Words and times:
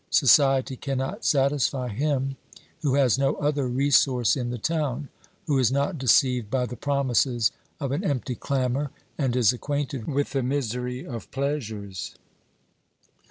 Society 0.09 0.75
cannot 0.77 1.23
satisfy 1.23 1.89
him 1.89 2.35
who 2.81 2.95
has 2.95 3.19
no 3.19 3.35
other 3.35 3.67
resource 3.67 4.35
in 4.35 4.49
the 4.49 4.57
town, 4.57 5.09
who 5.45 5.59
is 5.59 5.71
not 5.71 5.99
deceived 5.99 6.49
by 6.49 6.65
the 6.65 6.75
promises 6.75 7.51
of 7.79 7.91
an 7.91 8.03
empty 8.03 8.33
clamour 8.33 8.89
and 9.15 9.35
is 9.35 9.53
acquainted 9.53 10.07
with 10.07 10.31
the 10.31 10.41
misery 10.41 11.05
of 11.05 11.29
pleasures. 11.29 12.15